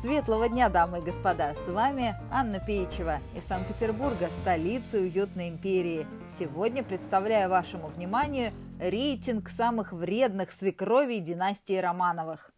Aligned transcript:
Светлого 0.00 0.48
дня, 0.48 0.70
дамы 0.70 1.00
и 1.00 1.02
господа! 1.02 1.54
С 1.54 1.68
вами 1.68 2.16
Анна 2.32 2.58
Пеичева 2.58 3.18
из 3.36 3.44
Санкт-Петербурга, 3.44 4.30
столицы 4.40 4.98
уютной 4.98 5.50
империи. 5.50 6.06
Сегодня 6.30 6.82
представляю 6.82 7.50
вашему 7.50 7.88
вниманию 7.88 8.54
рейтинг 8.78 9.50
самых 9.50 9.92
вредных 9.92 10.52
свекровей 10.52 11.20
династии 11.20 11.76
Романовых. 11.76 12.50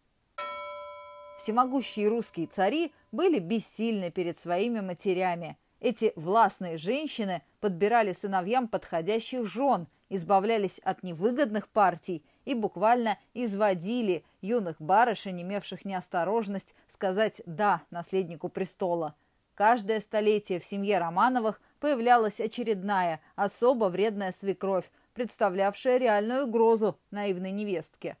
Всемогущие 1.37 2.07
русские 2.07 2.47
цари 2.47 2.93
были 3.11 3.39
бессильны 3.39 4.09
перед 4.09 4.39
своими 4.39 4.79
матерями. 4.79 5.57
Эти 5.81 6.13
властные 6.15 6.77
женщины 6.77 7.41
подбирали 7.59 8.13
сыновьям 8.13 8.69
подходящих 8.69 9.45
жен, 9.47 9.87
избавлялись 10.15 10.79
от 10.79 11.01
невыгодных 11.01 11.67
партий 11.67 12.23
и 12.45 12.53
буквально 12.53 13.17
изводили 13.33 14.23
юных 14.41 14.79
барышень, 14.79 15.41
имевших 15.41 15.85
неосторожность 15.85 16.75
сказать 16.87 17.41
«да» 17.45 17.81
наследнику 17.89 18.49
престола. 18.49 19.15
Каждое 19.55 19.99
столетие 20.01 20.59
в 20.59 20.65
семье 20.65 20.99
Романовых 20.99 21.61
появлялась 21.79 22.39
очередная, 22.39 23.21
особо 23.35 23.85
вредная 23.85 24.31
свекровь, 24.31 24.89
представлявшая 25.13 25.97
реальную 25.97 26.45
угрозу 26.45 26.97
наивной 27.11 27.51
невестке. 27.51 28.17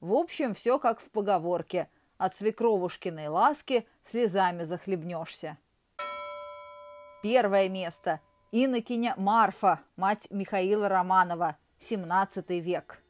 В 0.00 0.12
общем, 0.14 0.54
все 0.54 0.78
как 0.78 1.00
в 1.00 1.10
поговорке 1.10 1.88
«от 2.18 2.36
свекровушкиной 2.36 3.28
ласки 3.28 3.86
слезами 4.04 4.64
захлебнешься». 4.64 5.58
Первое 7.22 7.68
место– 7.68 8.20
Инокиня 8.54 9.14
Марфа, 9.16 9.80
мать 9.96 10.28
Михаила 10.30 10.86
Романова, 10.86 11.56
17 11.78 12.50
век. 12.62 13.02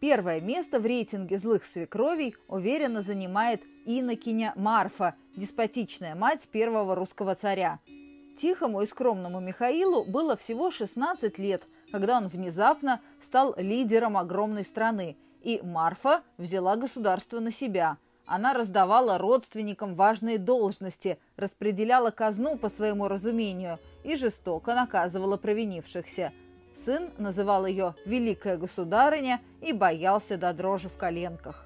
Первое 0.00 0.40
место 0.40 0.80
в 0.80 0.86
рейтинге 0.86 1.38
злых 1.38 1.62
свекровей 1.62 2.34
уверенно 2.48 3.02
занимает 3.02 3.60
инокиня 3.84 4.54
Марфа, 4.56 5.14
деспотичная 5.36 6.14
мать 6.14 6.48
первого 6.50 6.94
русского 6.94 7.34
царя. 7.34 7.80
Тихому 8.38 8.80
и 8.80 8.86
скромному 8.86 9.40
Михаилу 9.40 10.06
было 10.06 10.38
всего 10.38 10.70
16 10.70 11.38
лет, 11.38 11.64
когда 11.92 12.16
он 12.16 12.28
внезапно 12.28 13.02
стал 13.20 13.54
лидером 13.58 14.16
огромной 14.16 14.64
страны, 14.64 15.18
и 15.42 15.60
Марфа 15.62 16.22
взяла 16.38 16.76
государство 16.76 17.40
на 17.40 17.52
себя. 17.52 17.98
Она 18.26 18.52
раздавала 18.52 19.18
родственникам 19.18 19.94
важные 19.94 20.38
должности, 20.38 21.18
распределяла 21.36 22.10
казну 22.10 22.58
по 22.58 22.68
своему 22.68 23.08
разумению 23.08 23.78
и 24.04 24.16
жестоко 24.16 24.74
наказывала 24.74 25.36
провинившихся– 25.36 26.32
Сын 26.76 27.10
называл 27.16 27.64
ее 27.64 27.94
«великая 28.04 28.58
государыня» 28.58 29.40
и 29.62 29.72
боялся 29.72 30.36
до 30.36 30.52
дрожи 30.52 30.90
в 30.90 30.96
коленках. 30.98 31.64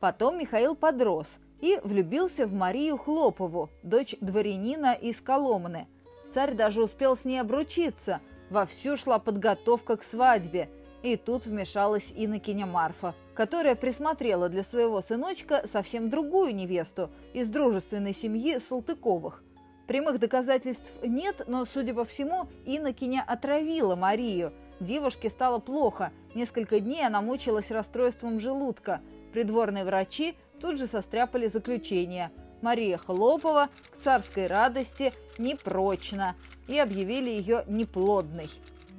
Потом 0.00 0.36
Михаил 0.36 0.74
подрос 0.74 1.28
и 1.60 1.78
влюбился 1.84 2.44
в 2.44 2.52
Марию 2.52 2.96
Хлопову, 2.96 3.70
дочь 3.84 4.16
дворянина 4.20 4.94
из 4.94 5.20
Коломны. 5.20 5.86
Царь 6.34 6.54
даже 6.54 6.82
успел 6.82 7.16
с 7.16 7.24
ней 7.24 7.38
обручиться, 7.38 8.20
вовсю 8.50 8.96
шла 8.96 9.20
подготовка 9.20 9.96
к 9.96 10.02
свадьбе, 10.02 10.68
и 11.02 11.16
тут 11.16 11.46
вмешалась 11.46 12.12
инокиня 12.14 12.66
Марфа, 12.66 13.14
которая 13.34 13.74
присмотрела 13.74 14.48
для 14.48 14.64
своего 14.64 15.00
сыночка 15.00 15.62
совсем 15.66 16.10
другую 16.10 16.54
невесту 16.54 17.10
из 17.32 17.48
дружественной 17.48 18.14
семьи 18.14 18.58
Салтыковых– 18.58 19.42
Прямых 19.86 20.18
доказательств 20.20 20.90
нет, 21.02 21.42
но, 21.46 21.64
судя 21.64 21.92
по 21.92 22.04
всему, 22.04 22.48
инокиня 22.64 23.24
отравила 23.26 23.96
Марию. 23.96 24.52
Девушке 24.80 25.28
стало 25.28 25.58
плохо. 25.58 26.12
Несколько 26.34 26.80
дней 26.80 27.06
она 27.06 27.20
мучилась 27.20 27.70
расстройством 27.70 28.40
желудка. 28.40 29.00
Придворные 29.32 29.84
врачи 29.84 30.34
тут 30.60 30.78
же 30.78 30.86
состряпали 30.86 31.48
заключение. 31.48 32.30
Мария 32.62 32.96
Хлопова 32.96 33.68
к 33.90 33.96
царской 33.98 34.46
радости 34.46 35.12
непрочна 35.36 36.36
и 36.68 36.78
объявили 36.78 37.30
ее 37.30 37.64
неплодной. 37.66 38.48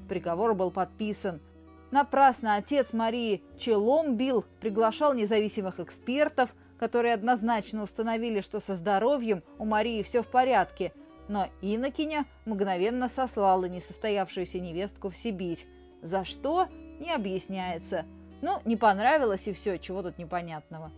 Приговор 0.10 0.54
был 0.54 0.70
подписан. 0.70 1.40
Напрасно 1.94 2.56
отец 2.56 2.92
Марии 2.92 3.42
челом 3.58 4.18
бил, 4.18 4.44
приглашал 4.60 5.14
независимых 5.14 5.80
экспертов– 5.80 6.54
которые 6.84 7.14
однозначно 7.14 7.82
установили, 7.82 8.42
что 8.42 8.60
со 8.60 8.76
здоровьем 8.76 9.42
у 9.58 9.64
Марии 9.64 10.04
все 10.04 10.22
в 10.22 10.28
порядке, 10.28 10.92
но 11.30 11.48
Инокиня 11.62 12.26
мгновенно 12.44 13.08
сослала 13.08 13.64
несостоявшуюся 13.70 14.60
невестку 14.60 15.10
в 15.10 15.16
Сибирь. 15.16 15.66
За 16.02 16.26
что? 16.26 16.68
Не 17.00 17.14
объясняется. 17.14 18.04
Ну, 18.42 18.60
не 18.66 18.76
понравилось 18.76 19.48
и 19.48 19.54
все, 19.54 19.78
чего 19.80 20.04
тут 20.04 20.18
непонятного. 20.18 20.92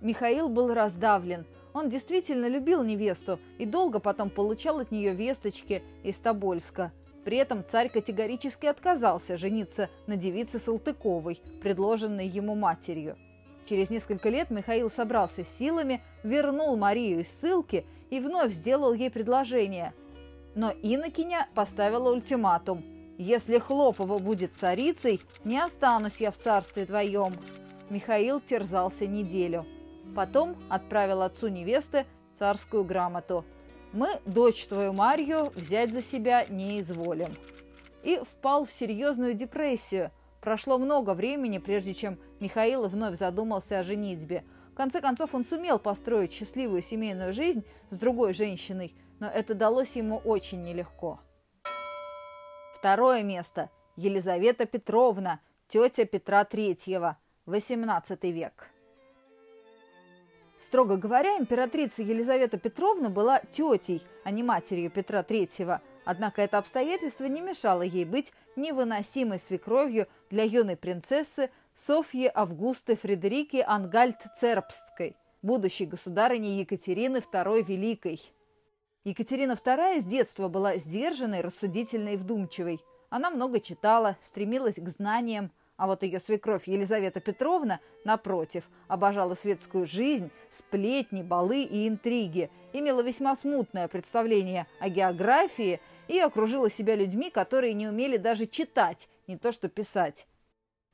Михаил 0.00 0.48
был 0.48 0.74
раздавлен. 0.74 1.46
Он 1.74 1.88
действительно 1.90 2.48
любил 2.48 2.82
невесту 2.82 3.38
и 3.58 3.66
долго 3.66 4.00
потом 4.00 4.30
получал 4.30 4.80
от 4.80 4.90
нее 4.90 5.14
весточки 5.14 5.84
из 6.02 6.16
Тобольска. 6.18 6.90
При 7.28 7.36
этом 7.36 7.62
царь 7.62 7.90
категорически 7.90 8.64
отказался 8.64 9.36
жениться 9.36 9.90
на 10.06 10.16
девице 10.16 10.58
Салтыковой, 10.58 11.42
предложенной 11.60 12.26
ему 12.26 12.54
матерью. 12.54 13.18
Через 13.68 13.90
несколько 13.90 14.30
лет 14.30 14.48
Михаил 14.48 14.88
собрался 14.88 15.44
с 15.44 15.58
силами, 15.58 16.00
вернул 16.22 16.74
Марию 16.78 17.20
из 17.20 17.28
ссылки 17.28 17.84
и 18.08 18.18
вновь 18.18 18.54
сделал 18.54 18.94
ей 18.94 19.10
предложение. 19.10 19.92
Но 20.54 20.72
Инокиня 20.82 21.48
поставила 21.54 22.10
ультиматум. 22.10 22.82
«Если 23.18 23.58
Хлопова 23.58 24.18
будет 24.18 24.54
царицей, 24.54 25.20
не 25.44 25.58
останусь 25.58 26.22
я 26.22 26.30
в 26.30 26.38
царстве 26.38 26.86
твоем». 26.86 27.34
Михаил 27.90 28.40
терзался 28.40 29.06
неделю. 29.06 29.66
Потом 30.16 30.56
отправил 30.70 31.20
отцу 31.20 31.48
невесты 31.48 32.06
царскую 32.38 32.84
грамоту. 32.84 33.44
«Мы, 33.92 34.08
дочь 34.26 34.66
твою 34.66 34.92
Марью, 34.92 35.52
взять 35.54 35.92
за 35.92 36.02
себя 36.02 36.44
не 36.48 36.80
изволим». 36.80 37.34
И 38.02 38.18
впал 38.18 38.64
в 38.64 38.72
серьезную 38.72 39.34
депрессию– 39.34 40.10
Прошло 40.40 40.78
много 40.78 41.14
времени, 41.14 41.58
прежде 41.58 41.94
чем 41.94 42.18
Михаил 42.40 42.88
вновь 42.88 43.18
задумался 43.18 43.80
о 43.80 43.82
женитьбе. 43.82 44.44
В 44.72 44.74
конце 44.74 45.00
концов, 45.00 45.34
он 45.34 45.44
сумел 45.44 45.78
построить 45.78 46.32
счастливую 46.32 46.82
семейную 46.82 47.32
жизнь 47.32 47.64
с 47.90 47.98
другой 47.98 48.34
женщиной, 48.34 48.94
но 49.18 49.26
это 49.26 49.54
далось 49.54 49.96
ему 49.96 50.18
очень 50.18 50.62
нелегко. 50.62 51.20
Второе 52.76 53.22
место. 53.22 53.70
Елизавета 53.96 54.64
Петровна, 54.66 55.40
тетя 55.66 56.04
Петра 56.04 56.44
Третьего, 56.44 57.18
XVIII 57.46 58.30
век. 58.30 58.70
Строго 60.60 60.96
говоря, 60.96 61.38
императрица 61.38 62.02
Елизавета 62.02 62.58
Петровна 62.58 63.10
была 63.10 63.40
тетей, 63.50 64.02
а 64.24 64.30
не 64.30 64.42
матерью 64.42 64.90
Петра 64.90 65.22
Третьего– 65.22 65.82
Однако 66.08 66.40
это 66.40 66.56
обстоятельство 66.56 67.26
не 67.26 67.42
мешало 67.42 67.82
ей 67.82 68.06
быть 68.06 68.32
невыносимой 68.56 69.38
свекровью 69.38 70.06
для 70.30 70.42
юной 70.42 70.74
принцессы 70.74 71.50
Софьи 71.74 72.32
Августы 72.34 72.96
Фредерики 72.96 73.58
Ангальд-Цербстской, 73.58 75.16
будущей 75.42 75.84
государыни 75.84 76.60
Екатерины 76.60 77.18
II 77.18 77.62
Великой. 77.62 78.22
Екатерина 79.04 79.52
II 79.52 80.00
с 80.00 80.04
детства 80.06 80.48
была 80.48 80.78
сдержанной, 80.78 81.42
рассудительной 81.42 82.14
и 82.14 82.16
вдумчивой. 82.16 82.80
Она 83.10 83.28
много 83.28 83.60
читала, 83.60 84.16
стремилась 84.22 84.76
к 84.76 84.88
знаниям, 84.88 85.52
а 85.78 85.86
вот 85.86 86.02
ее 86.02 86.20
свекровь 86.20 86.68
Елизавета 86.68 87.20
Петровна, 87.20 87.80
напротив, 88.04 88.68
обожала 88.86 89.34
светскую 89.34 89.86
жизнь, 89.86 90.30
сплетни, 90.50 91.22
балы 91.22 91.62
и 91.62 91.88
интриги, 91.88 92.50
имела 92.74 93.00
весьма 93.00 93.34
смутное 93.34 93.88
представление 93.88 94.66
о 94.80 94.90
географии– 94.90 95.80
и 96.08 96.18
окружила 96.18 96.68
себя 96.68 96.96
людьми, 96.96 97.30
которые 97.30 97.74
не 97.74 97.86
умели 97.86 98.16
даже 98.16 98.46
читать, 98.46 99.08
не 99.26 99.36
то 99.36 99.52
что 99.52 99.68
писать. 99.68 100.26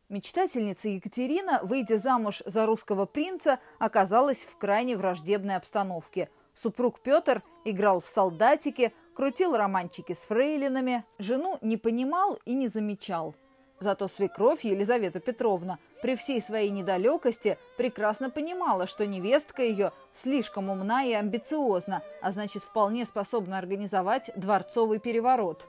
Мечтательница 0.09 0.89
Екатерина, 0.91 1.61
выйдя 1.63 1.97
замуж 1.97 2.43
за 2.45 2.67
русского 2.67 3.07
принца, 3.07 3.59
оказалась 3.79 4.43
в 4.43 4.59
крайне 4.59 4.97
враждебной 4.97 5.57
обстановке. 5.57 6.29
Супруг 6.53 7.01
Петр 7.01 7.43
играл 7.65 8.01
в 8.01 8.07
солдатике, 8.07 8.93
крутил 9.15 9.57
романчики 9.57 10.13
с 10.13 10.19
фрейлинами, 10.19 11.05
жену 11.19 11.59
не 11.63 11.77
понимал 11.77 12.39
и 12.45 12.55
не 12.55 12.69
замечал– 12.69 13.35
Зато 13.81 14.09
свекровь 14.09 14.65
Елизавета 14.65 15.21
Петровна 15.21 15.79
при 16.01 16.17
всей 16.17 16.41
своей 16.41 16.71
недалекости 16.71 17.59
прекрасно 17.77 18.31
понимала, 18.31 18.87
что 18.87 19.07
невестка 19.07 19.63
ее 19.63 19.93
слишком 20.15 20.71
умна 20.71 21.05
и 21.05 21.13
амбициозна, 21.13 22.03
а 22.23 22.33
значит 22.33 22.63
вполне 22.63 23.05
способна 23.05 23.59
организовать 23.59 24.31
дворцовый 24.37 25.01
переворот. 25.01 25.67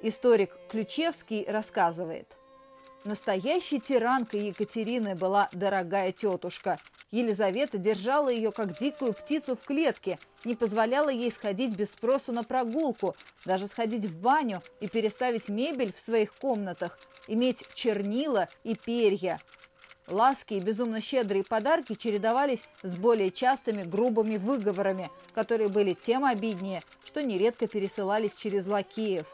Историк 0.00 0.56
Ключевский 0.70 1.44
рассказывает– 1.48 2.26
Настоящей 3.04 3.80
тиранкой 3.80 4.48
Екатерины 4.48 5.16
была 5.16 5.48
дорогая 5.52 6.12
тетушка. 6.12 6.78
Елизавета 7.10 7.76
держала 7.76 8.28
ее 8.28 8.52
как 8.52 8.78
дикую 8.78 9.12
птицу 9.12 9.56
в 9.56 9.60
клетке, 9.60 10.20
не 10.44 10.54
позволяла 10.54 11.08
ей 11.08 11.32
сходить 11.32 11.76
без 11.76 11.90
спросу 11.90 12.30
на 12.30 12.44
прогулку, 12.44 13.16
даже 13.44 13.66
сходить 13.66 14.04
в 14.04 14.20
баню 14.20 14.62
и 14.80 14.86
переставить 14.86 15.48
мебель 15.48 15.92
в 15.92 16.00
своих 16.00 16.32
комнатах, 16.34 16.96
иметь 17.28 17.64
чернила 17.74 18.48
и 18.64 18.74
перья. 18.74 19.40
Ласки 20.08 20.54
и 20.54 20.60
безумно 20.60 21.00
щедрые 21.00 21.44
подарки 21.44 21.94
чередовались 21.94 22.62
с 22.82 22.94
более 22.94 23.30
частыми 23.30 23.82
грубыми 23.82 24.36
выговорами, 24.36 25.08
которые 25.34 25.68
были 25.68 25.94
тем 25.94 26.24
обиднее, 26.24 26.82
что 27.06 27.22
нередко 27.22 27.66
пересылались 27.66 28.34
через 28.34 28.66
лакеев. 28.66 29.26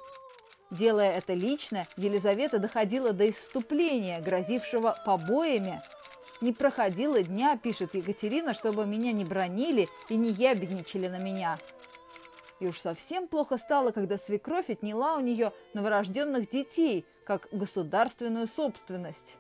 Делая 0.71 1.13
это 1.15 1.33
лично, 1.33 1.87
Елизавета 1.97 2.59
доходила 2.59 3.13
до 3.13 3.31
исступления, 3.31 4.21
грозившего 4.21 4.95
побоями. 5.05 5.81
«Не 6.41 6.53
проходило 6.53 7.21
дня,— 7.23 7.57
пишет 7.63 7.95
Екатерина,— 7.95 8.55
чтобы 8.55 8.87
меня 8.87 9.13
не 9.13 9.25
бронили 9.25 9.89
и 10.09 10.17
не 10.17 10.31
ябедничали 10.31 11.09
на 11.09 11.19
меня. 11.19 11.59
И 12.61 12.67
уж 12.67 12.79
совсем 12.81 13.29
плохо 13.29 13.57
стало, 13.57 13.93
когда 13.93 14.19
свекровь 14.19 14.71
отняла 14.71 15.17
у 15.17 15.21
нее 15.21 15.53
новорожденных 15.75 16.51
детей, 16.51 17.07
как 17.25 17.49
государственную 17.53 18.47
собственность. 18.49 19.37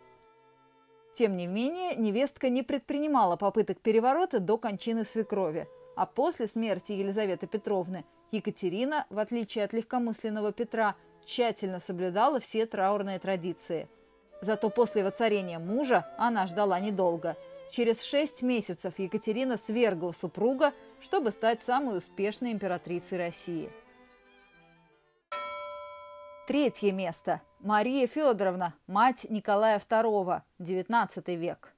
Тем 1.14 1.36
не 1.36 1.48
менее, 1.48 1.96
невестка 1.96 2.48
не 2.48 2.62
предпринимала 2.62 3.36
попыток 3.36 3.78
переворота 3.78 4.38
до 4.38 4.56
кончины 4.56 5.04
свекрови, 5.04 5.66
а 5.96 6.06
после 6.06 6.46
смерти 6.46 6.92
Елизаветы 6.92 7.48
Петровны 7.48 8.04
Екатерина, 8.30 9.06
в 9.10 9.18
отличие 9.18 9.64
от 9.64 9.72
легкомысленного 9.72 10.52
Петра, 10.52 10.94
тщательно 11.24 11.80
соблюдала 11.80 12.38
все 12.38 12.66
траурные 12.66 13.18
традиции. 13.18 13.88
Зато 14.40 14.70
после 14.70 15.02
воцарения 15.02 15.58
мужа 15.58 16.06
она 16.18 16.46
ждала 16.46 16.78
недолго– 16.78 17.36
Через 17.70 18.02
шесть 18.02 18.42
месяцев 18.42 18.94
Екатерина 18.98 19.58
свергла 19.58 20.12
супруга, 20.12 20.72
чтобы 21.00 21.30
стать 21.30 21.62
самой 21.62 21.98
успешной 21.98 22.52
императрицей 22.52 23.18
России. 23.18 23.70
Третье 26.46 26.92
место. 26.92 27.40
Мария 27.60 28.06
Федоровна, 28.06 28.74
мать 28.86 29.26
Николая 29.28 29.78
II, 29.78 30.42
XIX 30.60 31.36
век. 31.36 31.74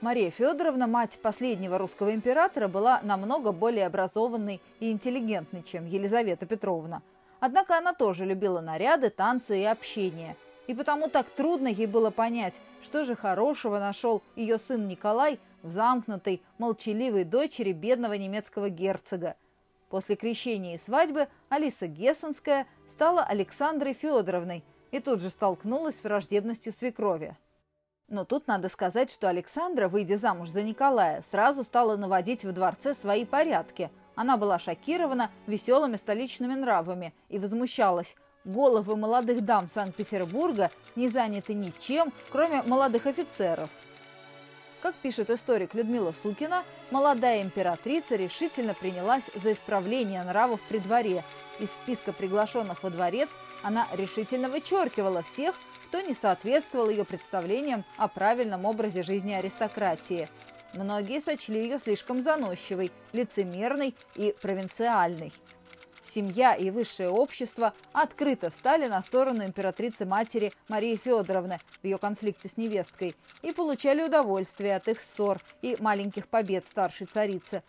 Мария 0.00 0.30
Федоровна, 0.30 0.86
мать 0.86 1.18
последнего 1.22 1.78
русского 1.78 2.14
императора, 2.14 2.68
была 2.68 3.00
намного 3.02 3.52
более 3.52 3.86
образованной 3.86 4.60
и 4.80 4.90
интеллигентной, 4.90 5.62
чем 5.62 5.86
Елизавета 5.86 6.46
Петровна. 6.46 7.02
Однако 7.40 7.76
она 7.76 7.92
тоже 7.92 8.24
любила 8.24 8.60
наряды, 8.60 9.10
танцы 9.10 9.60
и 9.60 9.64
общение– 9.64 10.36
и 10.66 10.74
потому 10.74 11.08
так 11.08 11.26
трудно 11.30 11.68
ей 11.68 11.86
было 11.86 12.10
понять, 12.10 12.54
что 12.82 13.04
же 13.04 13.14
хорошего 13.14 13.78
нашел 13.78 14.22
ее 14.34 14.58
сын 14.58 14.86
Николай 14.88 15.38
в 15.62 15.70
замкнутой, 15.70 16.42
молчаливой 16.58 17.24
дочери 17.24 17.72
бедного 17.72 18.14
немецкого 18.14 18.68
герцога. 18.68 19.36
После 19.88 20.16
крещения 20.16 20.74
и 20.74 20.78
свадьбы 20.78 21.28
Алиса 21.48 21.86
Гессенская 21.86 22.66
стала 22.88 23.22
Александрой 23.22 23.92
Федоровной 23.92 24.64
и 24.90 25.00
тут 25.00 25.20
же 25.20 25.30
столкнулась 25.30 25.98
с 25.98 26.04
враждебностью 26.04 26.72
свекрови. 26.72 27.36
Но 28.08 28.24
тут 28.24 28.46
надо 28.46 28.68
сказать, 28.68 29.10
что 29.10 29.28
Александра, 29.28 29.88
выйдя 29.88 30.16
замуж 30.16 30.50
за 30.50 30.62
Николая, 30.62 31.22
сразу 31.22 31.64
стала 31.64 31.96
наводить 31.96 32.44
в 32.44 32.52
дворце 32.52 32.94
свои 32.94 33.24
порядки. 33.24 33.90
Она 34.14 34.36
была 34.36 34.58
шокирована 34.58 35.30
веселыми 35.46 35.96
столичными 35.96 36.54
нравами 36.54 37.12
и 37.28 37.38
возмущалась, 37.38 38.14
головы 38.44 38.96
молодых 38.96 39.44
дам 39.44 39.68
Санкт-Петербурга 39.72 40.70
не 40.94 41.08
заняты 41.08 41.52
ничем, 41.52 42.12
кроме 42.30 42.62
молодых 42.62 43.06
офицеров. 43.06 43.70
Как 44.86 44.94
пишет 44.94 45.30
историк 45.30 45.74
Людмила 45.74 46.14
Сукина, 46.22 46.62
молодая 46.92 47.42
императрица 47.42 48.14
решительно 48.14 48.72
принялась 48.72 49.28
за 49.34 49.52
исправление 49.52 50.22
нравов 50.22 50.60
при 50.68 50.78
дворе. 50.78 51.24
Из 51.58 51.70
списка 51.70 52.12
приглашенных 52.12 52.84
во 52.84 52.90
дворец 52.90 53.28
она 53.64 53.88
решительно 53.94 54.48
вычеркивала 54.48 55.24
всех, 55.24 55.56
кто 55.88 56.00
не 56.02 56.14
соответствовал 56.14 56.88
ее 56.88 57.04
представлениям 57.04 57.84
о 57.96 58.06
правильном 58.06 58.64
образе 58.64 59.02
жизни 59.02 59.32
аристократии. 59.32 60.28
Многие 60.72 61.20
сочли 61.20 61.64
ее 61.64 61.80
слишком 61.80 62.22
заносчивой, 62.22 62.92
лицемерной 63.12 63.92
и 64.14 64.36
провинциальной 64.40 65.32
семья 66.08 66.54
и 66.54 66.70
высшее 66.70 67.08
общество 67.08 67.74
открыто 67.92 68.50
встали 68.50 68.86
на 68.86 69.02
сторону 69.02 69.44
императрицы-матери 69.44 70.52
Марии 70.68 70.96
Федоровны 70.96 71.58
в 71.82 71.84
ее 71.84 71.98
конфликте 71.98 72.48
с 72.48 72.56
невесткой 72.56 73.14
и 73.42 73.52
получали 73.52 74.02
удовольствие 74.02 74.76
от 74.76 74.88
их 74.88 75.00
ссор 75.00 75.40
и 75.62 75.76
маленьких 75.80 76.28
побед 76.28 76.66
старшей 76.66 77.06
царицы. 77.06 77.62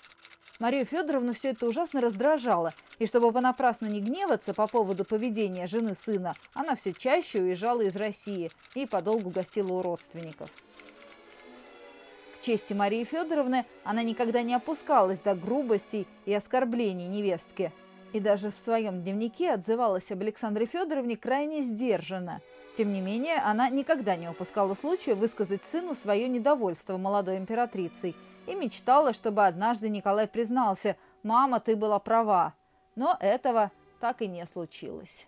Марию 0.60 0.86
Федоровну 0.86 1.34
все 1.34 1.50
это 1.50 1.68
ужасно 1.68 2.02
раздражало, 2.02 2.74
и 2.98 3.06
чтобы 3.06 3.32
понапрасну 3.32 3.88
не 3.88 4.02
гневаться 4.02 4.56
по 4.56 4.66
поводу 4.68 5.06
поведения 5.06 5.68
жены 5.68 5.94
сына, 5.94 6.34
она 6.54 6.76
все 6.76 6.94
чаще 6.94 7.40
уезжала 7.40 7.82
из 7.82 7.96
России 7.96 8.50
и 8.74 8.88
подолгу 8.88 9.30
гостила 9.30 9.74
у 9.74 9.82
родственников. 9.84 10.50
К 12.38 12.42
чести 12.42 12.74
Марии 12.74 13.04
Федоровны 13.04 13.66
она 13.84 14.02
никогда 14.02 14.42
не 14.42 14.56
опускалась 14.56 15.20
до 15.20 15.36
грубостей 15.36 16.08
и 16.26 16.34
оскорблений 16.34 17.08
невестки– 17.08 17.72
и 18.14 18.20
даже 18.20 18.52
в 18.52 18.58
своем 18.58 19.02
дневнике 19.02 19.52
отзывалась 19.52 20.12
об 20.12 20.22
Александре 20.22 20.66
Федоровне 20.66 21.18
крайне 21.18 21.62
сдержанно. 21.62 22.42
Тем 22.76 22.94
не 22.94 23.02
менее, 23.02 23.38
она 23.38 23.70
никогда 23.70 24.16
не 24.16 24.30
упускала 24.30 24.76
случая 24.76 25.16
высказать 25.16 25.64
сыну 25.64 25.96
свое 25.96 26.28
недовольство 26.28 26.98
молодой 26.98 27.38
императрицей 27.38 28.16
и 28.46 28.56
мечтала, 28.56 29.14
чтобы 29.14 29.46
однажды 29.46 29.90
Николай 29.90 30.28
признался 30.28 30.96
«Мама, 31.24 31.60
ты 31.60 31.76
была 31.76 32.00
права». 32.00 32.54
Но 32.96 33.18
этого 33.20 33.72
так 34.00 34.22
и 34.22 34.28
не 34.28 34.46
случилось. 34.46 35.28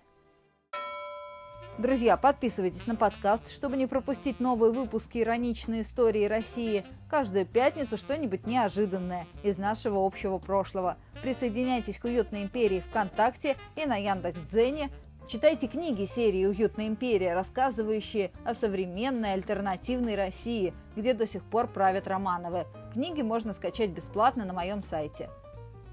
Друзья, 1.79 2.17
подписывайтесь 2.17 2.87
на 2.87 2.97
подкаст, 2.97 3.49
чтобы 3.49 3.77
не 3.77 3.87
пропустить 3.87 4.41
новые 4.41 4.73
выпуски 4.73 5.19
ироничной 5.19 5.83
истории 5.83 6.25
России. 6.25 6.83
Каждую 7.09 7.45
пятницу 7.45 7.95
что-нибудь 7.95 8.45
неожиданное 8.45 9.27
из 9.43 9.57
нашего 9.57 10.05
общего 10.05 10.39
прошлого. 10.39 10.97
Присоединяйтесь 11.21 11.97
к 11.97 12.03
«Уютной 12.03 12.43
империи» 12.43 12.81
ВКонтакте 12.81 13.55
и 13.77 13.85
на 13.85 13.95
Яндекс.Дзене. 13.95 14.89
Читайте 15.29 15.69
книги 15.69 16.03
серии 16.03 16.45
«Уютная 16.47 16.85
империя», 16.85 17.33
рассказывающие 17.33 18.31
о 18.43 18.53
современной 18.53 19.31
альтернативной 19.31 20.17
России, 20.17 20.73
где 20.97 21.13
до 21.13 21.25
сих 21.25 21.45
пор 21.45 21.67
правят 21.67 22.09
Романовы. 22.09 22.67
Книги 22.91 23.21
можно 23.21 23.53
скачать 23.53 23.91
бесплатно 23.91 24.43
на 24.43 24.51
моем 24.51 24.83
сайте. 24.83 25.29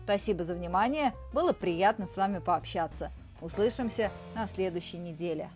Спасибо 0.02 0.42
за 0.42 0.54
внимание, 0.54 1.14
было 1.32 1.52
приятно 1.52 2.08
с 2.08 2.16
вами 2.16 2.40
пообщаться. 2.40 3.12
Услышимся 3.40 4.10
на 4.34 4.48
следующей 4.48 4.98
неделе. 4.98 5.48